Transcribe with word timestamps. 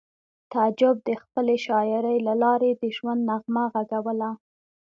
تعجب 0.51 0.95
د 1.07 1.09
خپلې 1.21 1.55
شاعرۍ 1.65 2.17
له 2.27 2.33
لارې 2.43 2.69
د 2.73 2.83
ژوند 2.95 3.21
نغمه 3.29 3.63
غږوله 3.73 4.31